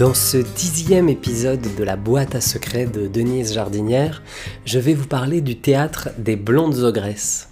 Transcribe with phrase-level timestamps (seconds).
[0.00, 4.22] Dans ce dixième épisode de la boîte à secrets de Denise Jardinière,
[4.64, 7.50] je vais vous parler du théâtre des Blondes Ogresses.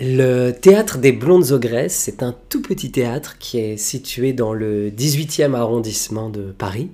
[0.00, 4.90] Le théâtre des Blondes Ogresses, c'est un tout petit théâtre qui est situé dans le
[4.90, 6.90] 18e arrondissement de Paris,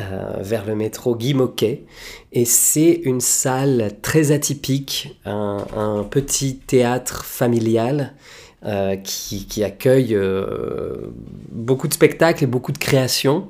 [0.00, 1.84] euh, vers le métro Guy Moquet.
[2.32, 8.14] Et c'est une salle très atypique, un, petit théâtre familial
[8.64, 11.12] euh, qui, accueille euh,
[11.50, 13.48] beaucoup de spectacles et beaucoup de créations.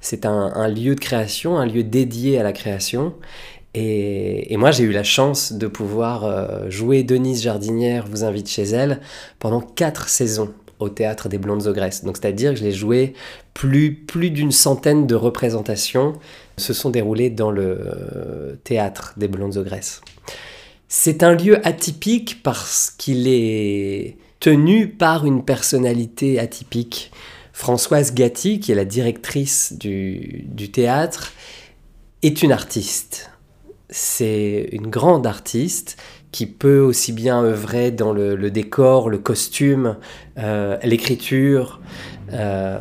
[0.00, 3.14] C'est un, lieu de création, un lieu dédié à la création.
[3.74, 9.00] Et, moi, j'ai eu la chance de pouvoir jouer Denise Jardinière vous invite chez elle
[9.38, 12.04] pendant quatre saisons au théâtre des Blondes Ogresses.
[12.04, 13.14] Donc c'est-à-dire que je l'ai joué
[13.54, 16.14] plus, plus d'une centaine de représentations
[16.56, 20.00] se sont déroulées dans le euh, théâtre des Blondes Ogresses.
[20.88, 27.12] C'est un lieu atypique parce qu'il est tenu par une personnalité atypique.
[27.52, 31.32] Françoise Gatti, qui est la directrice du, du théâtre,
[32.22, 33.30] est une artiste.
[33.90, 35.96] C'est une grande artiste
[36.32, 39.96] qui peut aussi bien œuvrer dans le, décor, le costume,
[40.38, 41.80] euh, l'écriture,
[42.32, 42.78] euh,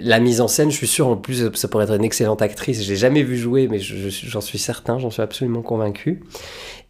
[0.00, 0.70] la mise en scène.
[0.70, 2.82] Je suis sûr en plus ça pourrait être une excellente actrice.
[2.82, 6.24] Je l'ai jamais vu jouer, mais j'en suis certain, j'en suis absolument convaincu.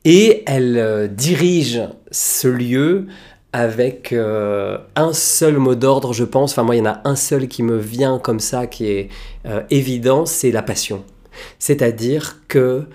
[0.05, 3.07] Et elle euh, dirige ce lieu
[3.53, 6.53] avec un seul mot d'ordre, je pense.
[6.53, 9.09] Enfin moi, il y en a un seul qui me vient comme ça, qui est
[9.71, 11.05] évident, c'est la passion.
[11.59, 12.87] C'est-à-dire que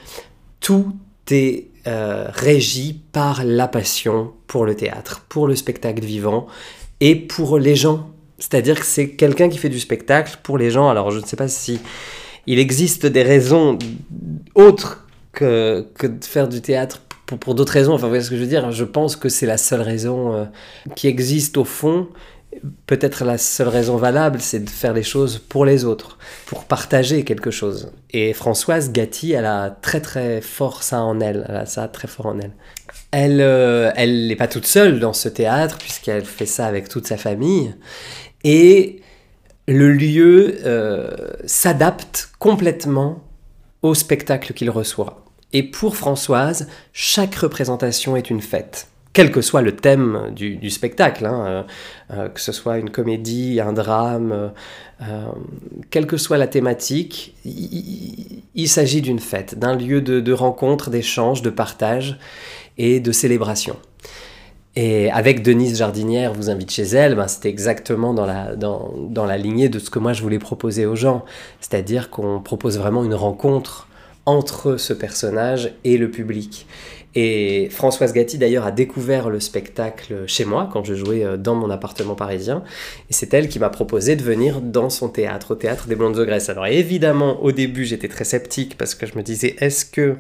[0.59, 0.93] tout
[1.31, 6.47] est euh, régi par la passion pour le théâtre, pour le spectacle vivant
[7.01, 8.09] et pour les gens.
[8.39, 10.89] C'est-à-dire que c'est quelqu'un qui fait du spectacle pour les gens.
[10.89, 11.81] Alors je ne sais pas si
[12.47, 13.77] il existe des raisons
[14.55, 17.01] autres que, que de faire du théâtre
[17.39, 17.93] pour, d'autres raisons.
[17.93, 20.33] Enfin, vous voyez ce que je veux dire Je pense que c'est la seule raison
[20.33, 20.45] euh,
[20.95, 22.07] qui existe au fond
[22.85, 27.23] peut-être la seule raison valable, c'est de faire les choses pour les autres, pour partager
[27.23, 27.91] quelque chose.
[28.11, 32.07] Et Françoise Gatti, elle a très très fort ça en elle, elle a ça très
[32.07, 32.51] fort en elle.
[33.11, 37.07] Elle euh, elle n'est pas toute seule dans ce théâtre, puisqu'elle fait ça avec toute
[37.07, 37.73] sa famille.
[38.43, 39.01] Et
[39.67, 41.11] le lieu euh,
[41.45, 43.23] s'adapte complètement
[43.81, 45.22] au spectacle qu'il reçoit.
[45.53, 51.25] Et pour Françoise, chaque représentation est une fête quel que soit le thème du, spectacle,
[51.25, 51.63] hein, euh,
[52.11, 54.51] euh, que ce soit une comédie, un drame,
[55.01, 55.27] euh,
[55.91, 61.51] quelle que soit la thématique, il, s'agit d'une fête, d'un lieu de, rencontre, d'échange, de
[61.51, 62.17] partage
[62.79, 63.77] et de célébration.
[64.75, 69.27] Et avec Denise Jardinière, vous invite chez elle, ben c'était exactement dans la, dans, dans
[69.27, 71.23] la lignée de ce que moi je voulais proposer aux gens.
[71.61, 73.87] C'est-à-dire qu'on propose vraiment une rencontre
[74.25, 76.67] entre ce personnage et le public.
[77.15, 81.53] Et Françoise Gatti d'ailleurs a découvert le spectacle chez moi quand je jouais euh, dans
[81.53, 82.63] mon appartement parisien.
[83.09, 86.19] Et c'est elle qui m'a proposé de venir dans son théâtre, au théâtre des Blondes
[86.25, 86.49] Grèce.
[86.49, 90.15] Alors évidemment, au début, j'étais très sceptique parce que je me disais, est-ce que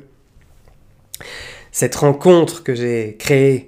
[1.71, 3.67] cette rencontre que j'ai créée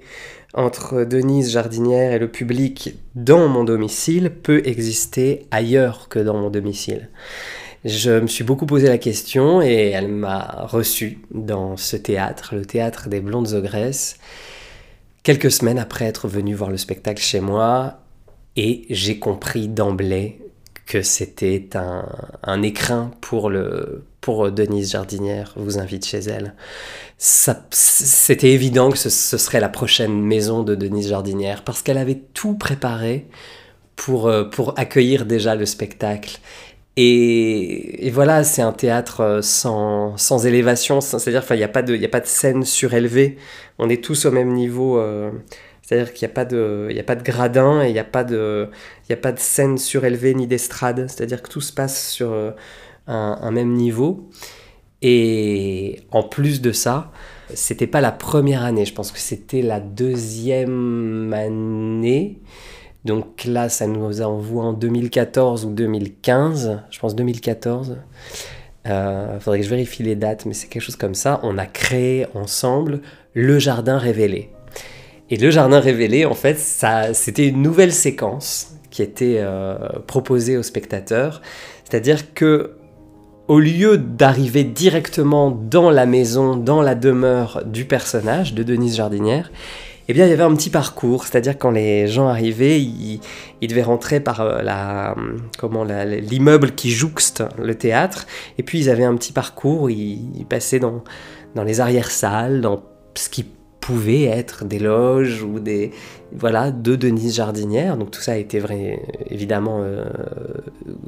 [0.54, 6.50] entre Denise Jardinière et le public dans mon domicile peut exister ailleurs que dans mon
[6.50, 7.10] domicile?
[7.84, 12.64] Je me suis beaucoup posé la question et elle m'a reçu dans ce théâtre, le
[12.64, 14.18] théâtre des Blondes Ogresses,
[15.22, 18.00] quelques semaines après être venu voir le spectacle chez moi
[18.56, 20.40] et j'ai compris d'emblée
[20.86, 26.54] que c'était un, écrin pour Denise Jardinière, vous invite chez elle.
[27.18, 32.22] C'était évident que ce, ce, serait la prochaine maison de Denise Jardinière parce qu'elle avait
[32.34, 33.26] tout préparé
[33.96, 36.38] pour, euh, pour accueillir déjà le spectacle.
[36.98, 42.02] Et, voilà, c'est un théâtre euh, sans, sans élévation, c'est-à-dire qu'il n'y a, pas de,
[42.02, 43.36] a pas de scène surélevée,
[43.78, 45.30] on est tous au même niveau, euh,
[45.82, 48.24] c'est-à-dire qu'il n'y a, pas de, a pas de gradin et il n'y a, pas
[48.24, 48.70] de,
[49.10, 52.52] a pas de scène surélevée ni d'estrade, c'est-à-dire que tout se passe sur euh,
[53.06, 54.30] un, un, même niveau.
[55.02, 57.12] Et en plus de ça,
[57.52, 62.40] c'était pas la première année, je pense que c'était la deuxième année.
[63.06, 67.98] Donc là, ça nous envoie en 2014 ou 2015, je pense 2014.
[68.84, 71.38] Il euh, faudrait que je vérifie les dates, mais c'est quelque chose comme ça.
[71.44, 73.00] On a créé ensemble
[73.32, 74.50] le jardin révélé.
[75.30, 79.76] Et le jardin révélé, en fait, c'était une nouvelle séquence qui était euh,
[80.08, 81.42] proposée aux spectateurs.
[81.84, 82.72] C'est-à-dire que
[83.46, 89.52] au lieu d'arriver directement dans la maison, dans la demeure du personnage de Denise Jardinière,
[90.08, 93.20] eh bien, il y avait un petit parcours, c'est-à-dire quand les gens arrivaient, ils,
[93.60, 95.16] devaient rentrer par euh, la,
[95.58, 98.26] comment, l'immeuble qui jouxte le théâtre,
[98.58, 101.02] et puis ils avaient un petit parcours, ils, passaient dans,
[101.54, 102.82] dans les arrière-salles, dans
[103.14, 103.46] ce qui
[103.80, 105.92] pouvaient être des loges ou des
[106.32, 107.96] voilà de Denise Jardinière.
[107.96, 109.00] Donc tout ça a été vrai,
[109.30, 110.04] évidemment euh,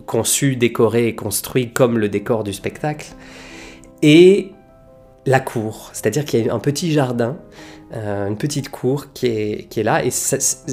[0.07, 3.09] conçu, décoré et construit comme le décor du spectacle.
[4.03, 4.53] Et
[5.29, 7.37] la cour, c'est-à-dire qu'il y a un petit jardin,
[7.95, 10.11] euh, une petite cour qui est, qui est là et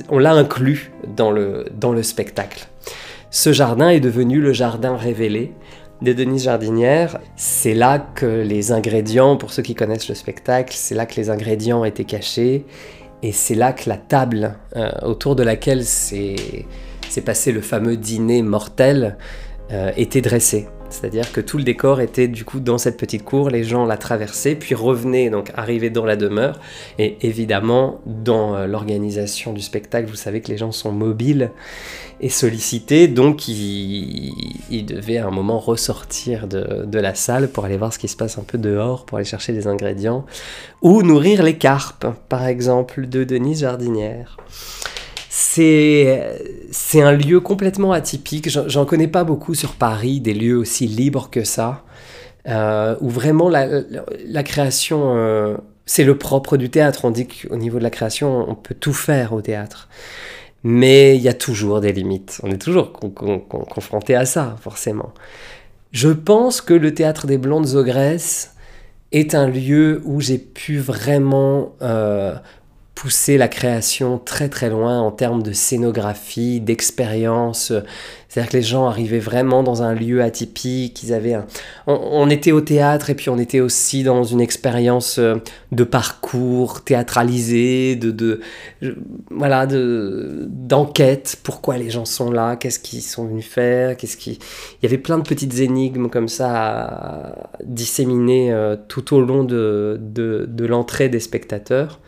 [0.10, 2.68] on l'a inclus dans le, dans le spectacle.
[3.32, 5.52] Ce jardin est devenu le jardin révélé
[6.02, 7.20] de Denise Jardinière.
[7.36, 11.30] C'est là que les ingrédients, pour ceux qui connaissent le spectacle, c'est là que les
[11.30, 12.66] ingrédients étaient cachés
[13.24, 16.66] et c'est là que la table euh, autour de laquelle s'est
[17.26, 19.18] passé le fameux dîner mortel
[19.72, 20.68] euh, était dressée.
[20.96, 23.98] C'est-à-dire que tout le décor était du coup dans cette petite cour, les gens la
[23.98, 26.60] traversaient, puis revenaient, donc arrivaient dans la demeure.
[27.00, 31.52] Et évidemment, dans euh, l'organisation du spectacle, vous savez que les gens sont mobiles
[32.22, 37.76] et sollicités, donc ils, devaient à un moment ressortir de, de, la salle pour aller
[37.76, 40.26] voir ce qui se passe un peu dehors, pour aller chercher des ingrédients,
[40.82, 44.38] ou nourrir les carpes, par exemple, de Denise Jardinière.
[45.38, 48.48] C'est un lieu complètement atypique.
[48.48, 51.84] J'en connais pas beaucoup sur Paris, des lieux aussi libres que ça,
[52.48, 57.04] euh, où vraiment la, création, euh, c'est le propre du théâtre.
[57.04, 59.90] On dit qu'au niveau de la création, on peut tout faire au théâtre.
[60.64, 62.40] Mais il y a toujours des limites.
[62.42, 65.12] On est toujours confronté à ça, forcément.
[65.92, 68.54] Je pense que le théâtre des Blondes Ogresses
[69.12, 72.36] est un lieu où j'ai pu vraiment euh,
[72.96, 77.74] pousser la création très très loin en termes de scénographie, d'expérience.
[78.30, 81.46] C'est-à-dire que les gens arrivaient vraiment dans un lieu atypique, ils avaient un...
[81.88, 85.36] on, était au théâtre et puis on était aussi dans une expérience euh,
[85.72, 88.40] de parcours théâtralisé, de, de
[89.30, 91.38] voilà, de d'enquête.
[91.44, 92.56] Pourquoi les gens sont là?
[92.56, 93.98] Qu'est-ce qu'ils sont venus faire?
[93.98, 94.40] Qu'est-ce qui
[94.82, 99.98] Il y avait plein de petites énigmes comme ça disséminées euh, tout au long de,
[100.02, 102.00] de, de l'entrée des spectateurs.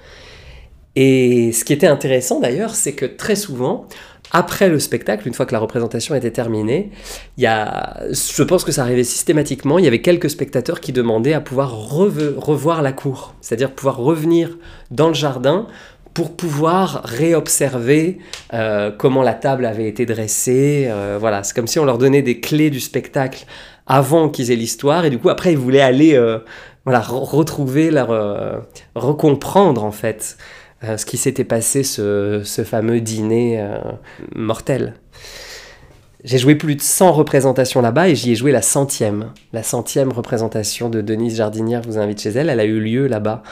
[0.99, 3.85] Et ce qui était intéressant d'ailleurs, c'est que très souvent,
[4.31, 6.89] après le spectacle, une fois que la représentation était terminée,
[7.37, 10.93] il y a, je pense que ça arrivait systématiquement, il y avait quelques spectateurs qui
[10.93, 14.57] demandaient à pouvoir revoir la cour, c'est-à-dire pouvoir revenir
[14.89, 15.67] dans le jardin
[16.15, 18.17] pour pouvoir réobserver
[18.55, 20.87] euh, comment la table avait été dressée.
[20.89, 23.45] Euh, voilà, c'est comme si on leur donnait des clés du spectacle
[23.85, 26.39] avant qu'ils aient l'histoire, et du coup après ils voulaient aller euh,
[26.85, 28.09] voilà, retrouver leur...
[28.95, 30.37] recomprendre en fait
[30.81, 33.77] ce qui s'était passé ce, fameux dîner euh,
[34.35, 34.95] mortel.
[36.23, 39.31] J'ai joué plus de 100 représentations là-bas et j'y ai joué la centième.
[39.53, 42.49] La centième représentation de Denise Jardinière vous invite chez elle.
[42.49, 43.43] Elle a eu lieu là-bas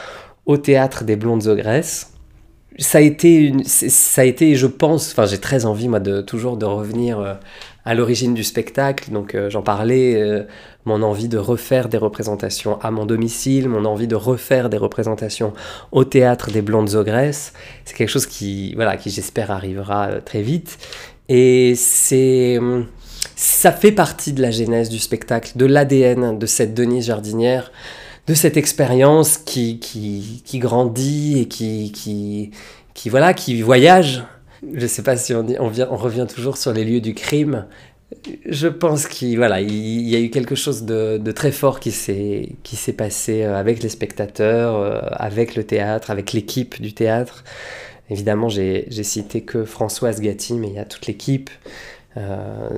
[0.45, 2.11] au théâtre des Blondes Ogresses.
[2.77, 6.57] Ça a été, ça a été, je pense, enfin j'ai très envie moi de toujours
[6.57, 7.35] de revenir euh,
[7.85, 9.11] à l'origine du spectacle.
[9.11, 10.43] Donc euh, j'en parlais, euh,
[10.85, 15.53] mon envie de refaire des représentations à mon domicile, mon envie de refaire des représentations
[15.91, 17.53] au théâtre des Blondes Ogresses.
[17.85, 20.77] C'est quelque chose qui, voilà, qui j'espère arrivera euh, très vite.
[21.29, 22.59] Et c'est,
[23.35, 27.71] ça fait partie de la genèse du spectacle, de l'ADN de cette Denise Jardinière
[28.27, 32.51] de cette expérience qui, qui, qui, grandit et qui, qui,
[32.93, 34.23] qui, voilà, qui voyage
[34.73, 37.65] je sais pas si on, on, vient, on revient toujours sur les lieux du crime.
[38.45, 42.93] Je pense qu'il y a eu quelque chose de, très fort qui s'est qui s'est
[42.93, 47.43] passé euh, avec les spectateurs, euh, avec le théâtre, avec l'équipe du théâtre.
[48.09, 51.49] Évidemment, j'ai cité que Françoise Gatti, mais il y a toute l'équipe
[52.17, 52.69] euh,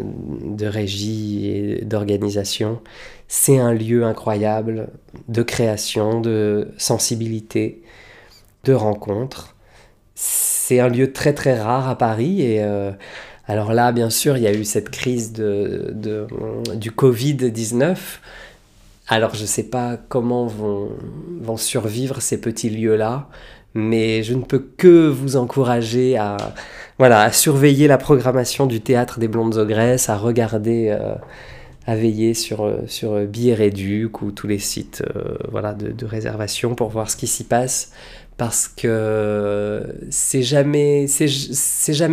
[0.42, 2.80] de régie et d'organisation.
[3.28, 4.88] C'est un lieu incroyable
[5.28, 7.82] de création, de sensibilité,
[8.64, 9.57] de rencontre
[10.20, 12.92] c'est un lieu très très rare à Paris et euh,
[13.48, 15.94] alors là, bien sûr, il y a eu cette crise de,
[16.76, 17.96] du Covid-19.
[19.08, 20.90] Alors je ne sais pas comment vont,
[21.40, 23.30] vont survivre ces petits lieux-là,
[23.76, 26.36] mais je ne peux que vous encourager à,
[26.98, 31.14] voilà, à surveiller la programmation du théâtre des Blondes Ogresses, à regarder, euh,
[31.86, 36.90] à veiller sur, sur Billets Réduc ou tous les sites euh, voilà, de réservation pour
[36.90, 37.92] voir ce qui s'y passe
[38.38, 41.08] parce que c'est jamais,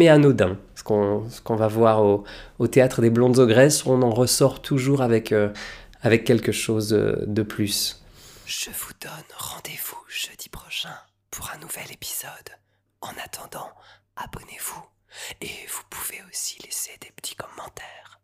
[0.08, 0.58] anodin.
[0.74, 2.24] Ce qu'on, va voir au,
[2.58, 5.50] au, théâtre des Blondes Ogresses, on en ressort toujours avec, euh,
[6.02, 8.02] avec quelque chose de plus.
[8.46, 10.94] Je vous donne rendez-vous jeudi prochain
[11.30, 12.30] pour un nouvel épisode.
[13.00, 13.70] En attendant,
[14.16, 14.82] abonnez-vous
[15.40, 18.20] et vous pouvez aussi laisser des petits commentaires.